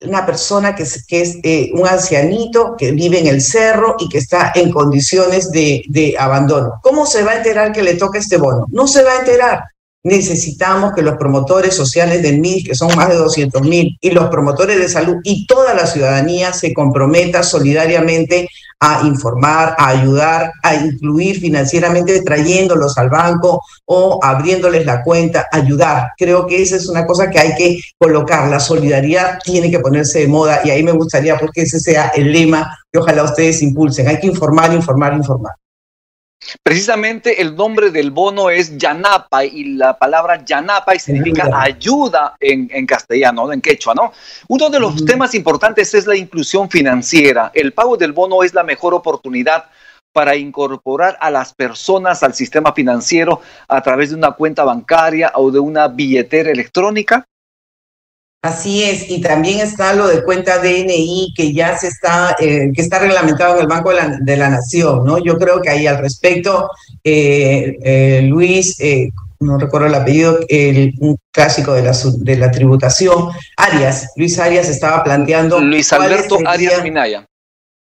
una 0.00 0.24
persona 0.24 0.76
que 0.76 0.84
es, 0.84 1.04
eh, 1.42 1.70
un 1.74 1.86
ancianito 1.86 2.76
que 2.76 2.92
vive 2.92 3.18
en 3.18 3.26
el 3.26 3.40
cerro 3.40 3.96
y 3.98 4.08
que 4.08 4.18
está 4.18 4.52
en 4.54 4.70
condiciones 4.70 5.50
de, 5.50 5.82
de 5.88 6.14
abandono. 6.18 6.74
¿Cómo 6.82 7.04
se 7.04 7.24
va 7.24 7.32
a 7.32 7.36
enterar 7.38 7.72
que 7.72 7.82
le 7.82 7.94
toca 7.94 8.18
este 8.18 8.36
bono? 8.36 8.66
No 8.70 8.86
se 8.86 9.02
va 9.02 9.12
a 9.12 9.18
enterar 9.18 9.64
necesitamos 10.04 10.92
que 10.94 11.02
los 11.02 11.16
promotores 11.16 11.74
sociales 11.74 12.22
del 12.22 12.40
MIS, 12.40 12.64
que 12.64 12.74
son 12.74 12.94
más 12.96 13.08
de 13.08 13.16
200 13.16 13.62
mil, 13.62 13.96
y 14.00 14.10
los 14.10 14.28
promotores 14.28 14.78
de 14.78 14.88
salud 14.88 15.16
y 15.24 15.46
toda 15.46 15.74
la 15.74 15.86
ciudadanía 15.86 16.52
se 16.52 16.72
comprometa 16.72 17.42
solidariamente 17.42 18.48
a 18.80 19.02
informar, 19.06 19.74
a 19.76 19.88
ayudar, 19.88 20.52
a 20.62 20.76
incluir 20.76 21.40
financieramente 21.40 22.22
trayéndolos 22.22 22.96
al 22.96 23.10
banco 23.10 23.60
o 23.86 24.20
abriéndoles 24.22 24.86
la 24.86 25.02
cuenta, 25.02 25.48
ayudar. 25.50 26.12
Creo 26.16 26.46
que 26.46 26.62
esa 26.62 26.76
es 26.76 26.88
una 26.88 27.04
cosa 27.04 27.28
que 27.28 27.40
hay 27.40 27.54
que 27.56 27.80
colocar. 27.98 28.48
La 28.48 28.60
solidaridad 28.60 29.40
tiene 29.42 29.70
que 29.70 29.80
ponerse 29.80 30.20
de 30.20 30.28
moda 30.28 30.60
y 30.64 30.70
ahí 30.70 30.82
me 30.82 30.92
gustaría 30.92 31.36
porque 31.36 31.62
ese 31.62 31.80
sea 31.80 32.08
el 32.14 32.32
lema 32.32 32.78
que 32.92 33.00
ojalá 33.00 33.24
ustedes 33.24 33.62
impulsen. 33.62 34.06
Hay 34.06 34.20
que 34.20 34.28
informar, 34.28 34.72
informar, 34.72 35.14
informar. 35.14 35.52
Precisamente 36.62 37.40
el 37.40 37.54
nombre 37.54 37.90
del 37.90 38.10
bono 38.10 38.50
es 38.50 38.76
Yanapa 38.76 39.44
y 39.44 39.74
la 39.74 39.98
palabra 39.98 40.44
Yanapa 40.44 40.98
significa 40.98 41.50
ayuda 41.52 42.36
en, 42.40 42.86
castellano, 42.86 43.52
en 43.52 43.60
quechua, 43.60 43.94
¿no? 43.94 44.12
Uno 44.48 44.70
de 44.70 44.80
los 44.80 45.04
temas 45.04 45.34
importantes 45.34 45.94
es 45.94 46.06
la 46.06 46.16
inclusión 46.16 46.70
financiera. 46.70 47.50
El 47.54 47.72
pago 47.72 47.96
del 47.96 48.12
bono 48.12 48.42
es 48.42 48.54
la 48.54 48.62
mejor 48.62 48.94
oportunidad 48.94 49.66
para 50.12 50.36
incorporar 50.36 51.16
a 51.20 51.30
las 51.30 51.54
personas 51.54 52.22
al 52.22 52.34
sistema 52.34 52.72
financiero 52.72 53.40
a 53.68 53.80
través 53.82 54.10
de 54.10 54.16
una 54.16 54.32
cuenta 54.32 54.64
bancaria 54.64 55.32
o 55.34 55.50
de 55.50 55.58
una 55.58 55.88
billetera 55.88 56.50
electrónica. 56.50 57.24
Así 58.40 58.84
es, 58.84 59.10
y 59.10 59.20
también 59.20 59.58
está 59.58 59.94
lo 59.94 60.06
de 60.06 60.22
cuenta 60.22 60.58
DNI 60.58 61.34
que 61.36 61.52
ya 61.52 61.76
se 61.76 61.88
está, 61.88 62.36
eh, 62.38 62.70
que 62.72 62.82
está 62.82 63.00
reglamentado 63.00 63.56
en 63.56 63.62
el 63.62 63.66
Banco 63.66 63.90
de 63.90 64.36
la, 64.36 64.48
Nación, 64.48 65.04
¿no? 65.04 65.18
Yo 65.18 65.36
creo 65.38 65.60
que 65.60 65.70
ahí 65.70 65.88
al 65.88 65.98
respecto, 65.98 66.70
eh, 67.02 67.76
eh, 67.82 68.22
Luis, 68.22 68.76
no 69.40 69.58
recuerdo 69.58 69.88
el 69.88 69.94
apellido, 69.96 70.38
el, 70.48 70.94
un 71.00 71.16
clásico 71.32 71.72
de 71.72 71.82
la, 71.82 71.92
de 72.18 72.36
la 72.36 72.52
tributación, 72.52 73.28
Arias, 73.56 74.12
Luis 74.14 74.38
Arias 74.38 74.68
estaba 74.68 75.02
planteando... 75.02 75.58
Luis 75.58 75.92
Alberto 75.92 76.38
Arias 76.46 76.80
Minaya. 76.84 77.26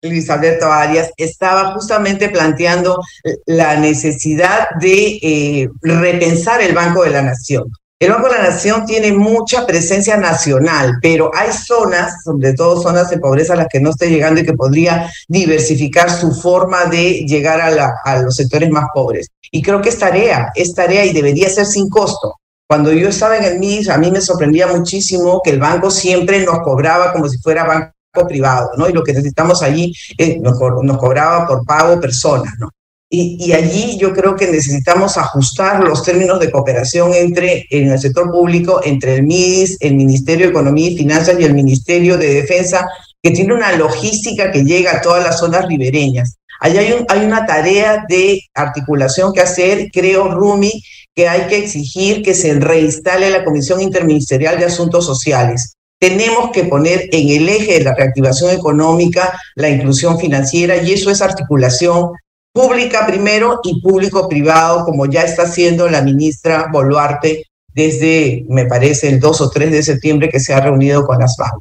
Luis 0.01 0.29
Alberto 0.29 0.69
Arias, 0.69 1.11
estaba 1.15 1.73
justamente 1.75 2.27
planteando 2.27 2.99
la 3.45 3.77
necesidad 3.77 4.67
de 4.81 5.69
repensar 5.81 6.61
el 6.61 6.73
Banco 6.73 7.03
de 7.03 7.11
la 7.11 7.21
Nación. 7.21 7.71
El 8.01 8.09
Banco 8.09 8.29
de 8.29 8.33
la 8.33 8.49
Nación 8.49 8.83
tiene 8.87 9.13
mucha 9.13 9.67
presencia 9.67 10.17
nacional, 10.17 10.97
pero 11.03 11.29
hay 11.35 11.51
zonas, 11.51 12.23
sobre 12.23 12.53
todo 12.53 12.81
zonas 12.81 13.11
de 13.11 13.19
pobreza 13.19 13.53
a 13.53 13.57
las 13.57 13.67
que 13.67 13.79
no 13.79 13.91
está 13.91 14.07
llegando 14.07 14.41
y 14.41 14.43
que 14.43 14.55
podría 14.55 15.07
diversificar 15.27 16.09
su 16.09 16.31
forma 16.31 16.85
de 16.85 17.27
llegar 17.27 17.61
a, 17.61 18.21
los 18.23 18.35
sectores 18.35 18.71
más 18.71 18.85
pobres. 18.91 19.27
Y 19.51 19.61
creo 19.61 19.83
que 19.83 19.89
es 19.89 19.99
tarea, 19.99 20.51
es 20.55 20.73
tarea 20.73 21.05
y 21.05 21.13
debería 21.13 21.47
ser 21.47 21.67
sin 21.67 21.89
costo. 21.89 22.37
Cuando 22.67 22.91
yo 22.91 23.07
estaba 23.09 23.37
en 23.37 23.43
el 23.43 23.59
MIS, 23.59 23.89
a 23.89 23.99
mí 23.99 24.09
me 24.09 24.19
sorprendía 24.19 24.65
muchísimo 24.65 25.39
que 25.43 25.51
el 25.51 25.59
banco 25.59 25.91
siempre 25.91 26.43
nos 26.43 26.61
cobraba 26.61 27.13
como 27.13 27.29
si 27.29 27.37
fuera 27.37 27.65
banco 27.65 28.27
privado, 28.27 28.71
¿no? 28.77 28.89
Y 28.89 28.93
lo 28.93 29.03
que 29.03 29.13
necesitamos 29.13 29.61
allí 29.61 29.93
eh, 30.17 30.39
nos, 30.39 30.57
nos 30.81 30.97
cobraba 30.97 31.45
por 31.45 31.63
pago 31.63 31.99
persona, 31.99 32.51
¿no? 32.57 32.71
Y, 33.13 33.51
allí 33.51 33.97
yo 33.97 34.13
creo 34.13 34.37
que 34.37 34.47
necesitamos 34.47 35.17
ajustar 35.17 35.83
los 35.83 36.01
términos 36.01 36.39
de 36.39 36.49
cooperación 36.49 37.13
entre 37.13 37.65
en 37.69 37.91
el 37.91 37.99
sector 37.99 38.31
público, 38.31 38.79
entre 38.85 39.15
el 39.15 39.23
MIDIS, 39.23 39.75
el 39.81 39.95
Ministerio 39.95 40.45
de 40.45 40.51
Economía 40.51 40.91
y 40.91 40.97
Finanzas 40.97 41.35
y 41.37 41.43
el 41.43 41.53
Ministerio 41.53 42.17
de 42.17 42.35
Defensa, 42.35 42.87
que 43.21 43.31
tiene 43.31 43.53
una 43.53 43.73
logística 43.73 44.49
que 44.49 44.63
llega 44.63 44.95
a 44.95 45.01
todas 45.01 45.25
las 45.25 45.39
zonas 45.39 45.67
ribereñas. 45.67 46.37
Allí 46.61 46.77
hay, 46.77 46.93
un, 46.93 47.05
hay 47.09 47.25
una 47.25 47.45
tarea 47.45 48.05
de 48.07 48.39
articulación 48.53 49.33
que 49.33 49.41
hacer, 49.41 49.89
creo, 49.91 50.29
Rumi, 50.29 50.81
que 51.13 51.27
hay 51.27 51.47
que 51.47 51.57
exigir 51.57 52.23
que 52.23 52.33
se 52.33 52.53
reinstale 52.61 53.29
la 53.29 53.43
Comisión 53.43 53.81
Interministerial 53.81 54.57
de 54.57 54.65
Asuntos 54.65 55.05
Sociales. 55.05 55.75
Tenemos 55.99 56.51
que 56.51 56.63
poner 56.63 57.09
en 57.11 57.27
el 57.27 57.49
eje 57.49 57.79
de 57.79 57.83
la 57.83 57.93
reactivación 57.93 58.51
económica 58.51 59.37
la 59.55 59.67
inclusión 59.67 60.17
financiera 60.17 60.77
y 60.77 60.93
eso 60.93 61.11
es 61.11 61.21
articulación 61.21 62.11
pública 62.53 63.05
primero 63.07 63.59
y 63.63 63.81
público-privado, 63.81 64.85
como 64.85 65.05
ya 65.05 65.23
está 65.23 65.43
haciendo 65.43 65.89
la 65.89 66.01
ministra 66.01 66.67
Boluarte 66.71 67.45
desde, 67.73 68.45
me 68.49 68.65
parece, 68.65 69.09
el 69.09 69.19
2 69.19 69.41
o 69.41 69.49
3 69.49 69.71
de 69.71 69.83
septiembre 69.83 70.29
que 70.29 70.39
se 70.39 70.53
ha 70.53 70.59
reunido 70.59 71.05
con 71.05 71.19
las 71.19 71.35
bancas. 71.37 71.59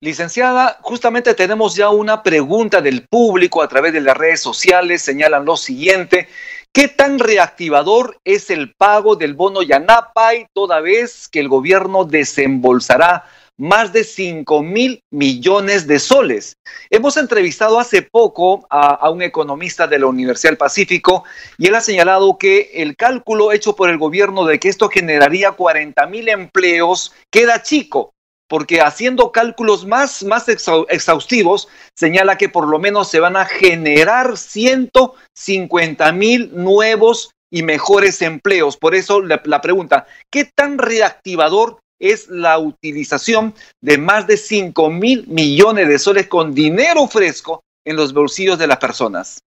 Licenciada, 0.00 0.78
justamente 0.82 1.32
tenemos 1.34 1.76
ya 1.76 1.88
una 1.88 2.22
pregunta 2.22 2.82
del 2.82 3.06
público 3.06 3.62
a 3.62 3.68
través 3.68 3.92
de 3.92 4.00
las 4.00 4.16
redes 4.16 4.40
sociales. 4.40 5.00
Señalan 5.00 5.46
lo 5.46 5.56
siguiente. 5.56 6.28
¿Qué 6.72 6.88
tan 6.88 7.18
reactivador 7.18 8.18
es 8.24 8.50
el 8.50 8.74
pago 8.74 9.16
del 9.16 9.34
bono 9.34 9.62
Yanapay 9.62 10.48
toda 10.52 10.80
vez 10.80 11.28
que 11.28 11.40
el 11.40 11.48
gobierno 11.48 12.04
desembolsará 12.04 13.24
más 13.56 13.92
de 13.92 14.04
5 14.04 14.62
mil 14.62 15.02
millones 15.10 15.86
de 15.86 15.98
soles. 15.98 16.56
Hemos 16.90 17.16
entrevistado 17.16 17.78
hace 17.78 18.02
poco 18.02 18.66
a, 18.70 19.08
un 19.10 19.22
economista 19.22 19.86
de 19.86 19.98
la 19.98 20.06
Universidad 20.06 20.50
del 20.50 20.58
Pacífico 20.58 21.24
y 21.58 21.68
él 21.68 21.74
ha 21.74 21.80
señalado 21.80 22.36
que 22.38 22.70
el 22.74 22.96
cálculo 22.96 23.52
hecho 23.52 23.76
por 23.76 23.90
el 23.90 23.98
gobierno 23.98 24.44
de 24.44 24.58
que 24.58 24.68
esto 24.68 24.88
generaría 24.88 25.52
40 25.52 26.06
mil 26.06 26.28
empleos 26.28 27.12
queda 27.30 27.62
chico 27.62 28.14
porque 28.48 28.80
haciendo 28.80 29.32
cálculos 29.32 29.86
más, 29.86 30.22
más 30.22 30.48
exhaustivos, 30.48 31.66
señala 31.96 32.36
que 32.36 32.48
por 32.48 32.68
lo 32.68 32.78
menos 32.78 33.10
se 33.10 33.18
van 33.18 33.36
a 33.36 33.46
generar 33.46 34.36
150 34.36 36.12
mil 36.12 36.50
nuevos 36.54 37.34
y 37.50 37.62
mejores 37.62 38.20
empleos. 38.20 38.76
Por 38.76 38.94
eso 38.94 39.22
la, 39.22 39.60
pregunta, 39.60 40.06
¿qué 40.30 40.44
tan 40.44 40.78
reactivador 40.78 41.78
es 41.98 42.28
la 42.28 42.58
utilización 42.58 43.54
de 43.80 43.98
más 43.98 44.26
de 44.26 44.36
5 44.36 44.90
mil 44.90 45.26
millones 45.28 45.88
de 45.88 45.98
soles 45.98 46.26
con 46.26 46.54
dinero 46.54 47.06
fresco 47.08 47.62
en 47.84 47.96
los 47.96 48.12
bolsillos 48.12 48.58
de 48.58 48.66
las 48.66 48.78
personas? 48.78 49.44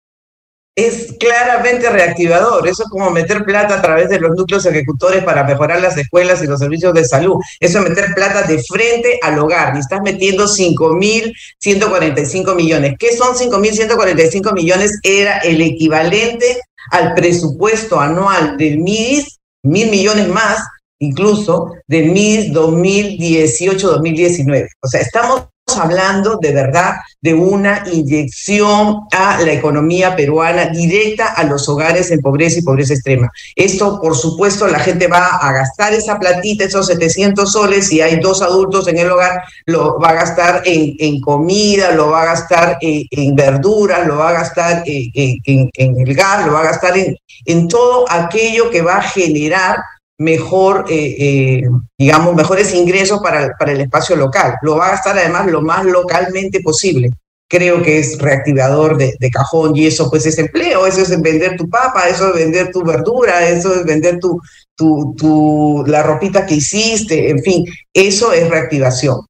es 0.76 1.16
claramente 1.20 1.88
reactivador. 1.90 2.68
Eso 2.68 2.84
es 2.84 2.90
como 2.90 3.10
meter 3.12 3.44
plata 3.44 3.76
a 3.76 3.82
través 3.82 4.10
de 4.10 4.20
los 4.20 4.36
núcleos 4.36 4.66
ejecutores 4.66 5.24
para 5.24 5.44
mejorar 5.44 5.80
las 5.82 5.96
escuelas 5.98 6.44
y 6.44 6.48
los 6.48 6.60
servicios 6.60 6.94
de 6.94 7.06
salud. 7.06 7.36
Eso 7.60 7.80
es 7.80 7.90
meter 7.90 8.14
plata 8.16 8.44
de 8.44 8.62
frente 8.64 9.20
al 9.22 9.38
hogar. 9.40 9.76
Y 9.76 9.80
estás 9.80 10.00
metiendo 10.04 10.48
5.145 10.48 12.56
millones. 12.56 12.96
¿Qué 12.98 13.16
son 13.16 13.36
5.145 13.36 14.54
millones? 14.54 15.00
Era 15.04 15.38
el 15.40 15.62
equivalente 15.62 16.60
al 16.92 17.14
presupuesto 17.14 18.00
anual 18.00 18.58
del 18.58 18.80
MIDIS, 18.80 19.40
mil 19.64 19.90
millones 19.90 20.28
más, 20.28 20.60
incluso, 21.04 21.74
del 21.88 22.12
MIDIS 22.12 22.54
2018-2019. 22.54 24.68
O 24.82 24.88
sea, 24.88 25.02
estamos 25.02 25.48
hablando 25.78 26.38
de 26.42 26.52
verdad 26.52 26.96
de 27.22 27.34
una 27.34 27.84
inyección 27.92 29.02
a 29.12 29.42
la 29.42 29.54
economía 29.54 30.16
peruana 30.16 30.68
directa 30.68 31.28
a 31.28 31.44
los 31.46 31.68
hogares 31.70 32.12
en 32.12 32.20
pobreza 32.20 32.60
y 32.60 32.64
pobreza 32.64 32.94
extrema. 32.94 33.32
Esto, 33.56 34.00
por 34.02 34.16
supuesto, 34.16 34.68
la 34.68 34.80
gente 34.80 35.08
va 35.08 35.38
a 35.38 35.52
gastar 35.54 35.94
esa 35.94 36.20
platita, 36.20 36.66
esos 36.66 36.88
700 36.88 37.52
soles, 37.52 37.88
si 37.88 38.02
hay 38.02 38.20
dos 38.20 38.42
adultos 38.42 38.88
en 38.88 38.98
el 38.98 39.10
hogar, 39.10 39.42
lo 39.66 40.00
va 40.00 40.10
a 40.10 40.14
gastar 40.14 40.64
en, 40.66 40.96
en 41.00 41.22
comida, 41.22 41.92
lo 41.92 42.10
va 42.10 42.24
a 42.24 42.26
gastar 42.26 42.78
en, 42.82 43.04
en 43.10 43.36
verduras, 43.36 44.06
lo 44.06 44.18
va 44.18 44.30
a 44.30 44.34
gastar 44.34 44.84
en, 44.86 45.40
en, 45.46 46.08
el 46.08 46.14
gas, 46.14 46.46
lo 46.46 46.54
va 46.54 46.60
a 46.60 46.66
gastar 46.66 46.98
en, 46.98 47.16
en 47.46 47.68
todo 47.68 48.06
aquello 48.10 48.70
que 48.70 48.82
va 48.82 48.98
a 48.98 49.02
generar 49.02 49.78
mejor, 50.18 50.86
eh, 50.90 51.16
eh, 51.18 51.64
digamos, 51.98 52.36
mejores 52.36 52.74
ingresos 52.74 53.20
para, 53.22 53.56
para 53.58 53.72
el 53.72 53.82
espacio 53.82 54.16
local. 54.16 54.56
Lo 54.62 54.78
va 54.78 54.88
a 54.88 54.92
gastar 54.92 55.18
además 55.18 55.48
lo 55.48 55.62
más 55.62 55.86
localmente 55.86 56.62
posible. 56.62 57.10
Creo 57.50 57.84
que 57.84 58.00
es 58.00 58.18
reactivador 58.20 58.98
de, 58.98 59.16
cajón 59.32 59.76
y 59.76 59.86
eso 59.86 60.10
pues 60.10 60.26
es 60.26 60.40
empleo, 60.40 60.88
eso 60.88 61.02
es 61.02 61.22
vender 61.22 61.56
tu 61.56 61.70
papa, 61.70 62.08
eso 62.08 62.30
es 62.30 62.36
vender 62.36 62.72
tu 62.72 62.84
verdura, 62.84 63.48
eso 63.48 63.76
es 63.76 63.86
vender 63.86 64.20
tu, 64.20 64.40
tu, 64.76 65.14
tu, 65.16 65.84
la 65.86 66.02
ropita 66.02 66.46
que 66.46 66.56
hiciste, 66.56 67.30
en 67.30 67.44
fin, 67.44 67.66
eso 67.94 68.34
es 68.34 68.50
reactivación. 68.50 69.26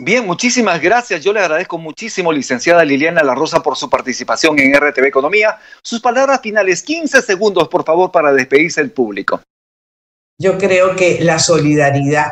Bien, 0.00 0.26
muchísimas 0.26 0.82
gracias. 0.82 1.22
Yo 1.22 1.32
le 1.32 1.38
agradezco 1.38 1.78
muchísimo, 1.78 2.32
licenciada 2.32 2.84
Liliana 2.84 3.22
La 3.22 3.36
Rosa, 3.36 3.62
por 3.62 3.76
su 3.76 3.88
participación 3.88 4.58
en 4.58 4.74
RTV 4.74 5.06
Economía. 5.06 5.56
Sus 5.82 6.00
palabras 6.00 6.40
finales, 6.42 6.82
15 6.82 7.22
segundos, 7.22 7.68
por 7.68 7.84
favor, 7.84 8.10
para 8.10 8.32
despedirse 8.32 8.80
del 8.80 8.90
público. 8.90 9.40
Yo 10.38 10.58
creo 10.58 10.96
que 10.96 11.20
la 11.20 11.38
solidaridad 11.38 12.28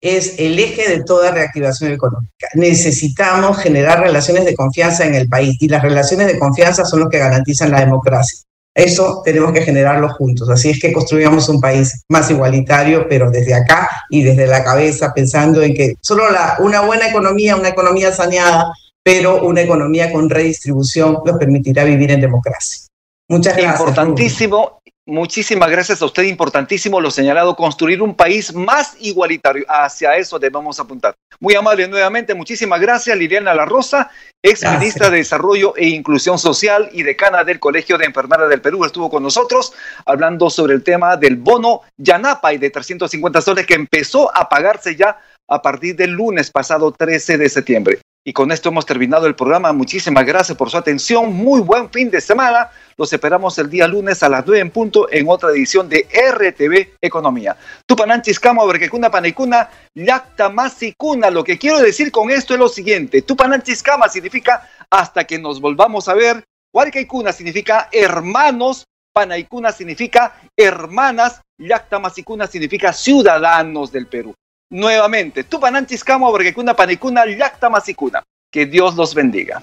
es 0.00 0.34
el 0.38 0.58
eje 0.58 0.88
de 0.88 1.04
toda 1.04 1.30
reactivación 1.30 1.92
económica. 1.92 2.48
Necesitamos 2.54 3.58
generar 3.58 4.00
relaciones 4.00 4.44
de 4.44 4.56
confianza 4.56 5.06
en 5.06 5.14
el 5.14 5.28
país 5.28 5.56
y 5.60 5.68
las 5.68 5.82
relaciones 5.82 6.26
de 6.26 6.38
confianza 6.38 6.84
son 6.84 7.00
los 7.00 7.08
que 7.08 7.18
garantizan 7.18 7.70
la 7.70 7.80
democracia. 7.80 8.40
Eso 8.74 9.20
tenemos 9.24 9.52
que 9.52 9.62
generarlo 9.62 10.08
juntos. 10.08 10.48
Así 10.48 10.70
es 10.70 10.80
que 10.80 10.92
construyamos 10.92 11.48
un 11.48 11.60
país 11.60 12.02
más 12.08 12.30
igualitario, 12.30 13.06
pero 13.08 13.30
desde 13.30 13.54
acá 13.54 13.88
y 14.08 14.22
desde 14.22 14.46
la 14.46 14.64
cabeza, 14.64 15.12
pensando 15.14 15.62
en 15.62 15.74
que 15.74 15.94
solo 16.00 16.30
la, 16.30 16.56
una 16.58 16.80
buena 16.80 17.08
economía, 17.08 17.54
una 17.54 17.68
economía 17.68 18.12
saneada, 18.12 18.72
pero 19.04 19.44
una 19.44 19.60
economía 19.60 20.10
con 20.10 20.28
redistribución 20.30 21.18
nos 21.24 21.38
permitirá 21.38 21.84
vivir 21.84 22.10
en 22.12 22.22
democracia. 22.22 22.88
Muchas 23.28 23.56
gracias. 23.56 23.80
Importantísimo, 23.80 24.81
Muchísimas 25.04 25.68
gracias 25.68 26.00
a 26.00 26.04
usted, 26.04 26.22
importantísimo 26.22 27.00
lo 27.00 27.10
señalado, 27.10 27.56
construir 27.56 28.00
un 28.02 28.14
país 28.14 28.54
más 28.54 28.96
igualitario. 29.00 29.64
Hacia 29.68 30.14
eso 30.14 30.38
debemos 30.38 30.78
apuntar. 30.78 31.16
Muy 31.40 31.56
amable 31.56 31.88
nuevamente, 31.88 32.34
muchísimas 32.34 32.80
gracias 32.80 33.18
Liliana 33.18 33.52
La 33.52 33.64
Rosa, 33.64 34.12
ex 34.40 34.62
ministra 34.62 35.10
de 35.10 35.16
Desarrollo 35.16 35.74
e 35.76 35.88
Inclusión 35.88 36.38
Social 36.38 36.88
y 36.92 37.02
decana 37.02 37.42
del 37.42 37.58
Colegio 37.58 37.98
de 37.98 38.04
Enfermeras 38.04 38.48
del 38.48 38.60
Perú, 38.60 38.84
estuvo 38.84 39.10
con 39.10 39.24
nosotros 39.24 39.72
hablando 40.06 40.48
sobre 40.50 40.74
el 40.74 40.84
tema 40.84 41.16
del 41.16 41.34
bono 41.34 41.80
Yanapa 41.96 42.52
y 42.52 42.58
de 42.58 42.70
350 42.70 43.42
soles 43.42 43.66
que 43.66 43.74
empezó 43.74 44.30
a 44.36 44.48
pagarse 44.48 44.94
ya 44.94 45.18
a 45.48 45.62
partir 45.62 45.96
del 45.96 46.10
lunes 46.10 46.50
pasado 46.50 46.92
13 46.92 47.38
de 47.38 47.48
septiembre. 47.48 48.00
Y 48.24 48.32
con 48.32 48.52
esto 48.52 48.68
hemos 48.68 48.86
terminado 48.86 49.26
el 49.26 49.34
programa. 49.34 49.72
Muchísimas 49.72 50.24
gracias 50.24 50.56
por 50.56 50.70
su 50.70 50.76
atención. 50.76 51.34
Muy 51.34 51.60
buen 51.60 51.90
fin 51.90 52.08
de 52.08 52.20
semana. 52.20 52.70
Los 52.96 53.12
esperamos 53.12 53.58
el 53.58 53.68
día 53.68 53.88
lunes 53.88 54.22
a 54.22 54.28
las 54.28 54.46
9 54.46 54.60
en 54.60 54.70
punto 54.70 55.10
en 55.10 55.28
otra 55.28 55.50
edición 55.50 55.88
de 55.88 56.06
RTV 56.06 56.98
Economía. 57.00 57.56
Tupananchis 57.84 58.38
Camo, 58.38 58.64
Berquecuna, 58.64 59.10
Panicuna, 59.10 59.68
Yacta 59.92 60.50
Masicuna. 60.50 61.30
Lo 61.30 61.42
que 61.42 61.58
quiero 61.58 61.80
decir 61.80 62.12
con 62.12 62.30
esto 62.30 62.54
es 62.54 62.60
lo 62.60 62.68
siguiente. 62.68 63.22
Tupananchis 63.22 63.82
Cama 63.82 64.08
significa 64.08 64.70
hasta 64.88 65.24
que 65.24 65.40
nos 65.40 65.60
volvamos 65.60 66.08
a 66.08 66.14
ver. 66.14 66.44
Huarcaicuna 66.72 67.32
significa 67.32 67.88
hermanos. 67.90 68.84
Panaicuna 69.12 69.72
significa 69.72 70.40
hermanas. 70.56 71.40
Yacta 71.58 71.98
Masicuna 71.98 72.46
significa 72.46 72.92
ciudadanos 72.92 73.90
del 73.90 74.06
Perú 74.06 74.32
nuevamente. 74.72 75.44
Tupananchis 75.44 76.02
Camo, 76.02 76.32
Berquecuna, 76.32 76.74
Panicuna, 76.74 77.24
Yacta 77.26 77.70
Masicuna. 77.70 78.24
Que 78.50 78.66
Dios 78.66 78.96
los 78.96 79.14
bendiga. 79.14 79.62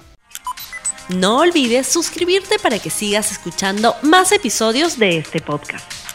No 1.09 1.39
olvides 1.39 1.87
suscribirte 1.87 2.59
para 2.59 2.79
que 2.79 2.89
sigas 2.89 3.31
escuchando 3.31 3.95
más 4.03 4.31
episodios 4.31 4.97
de 4.97 5.17
este 5.17 5.41
podcast. 5.41 6.08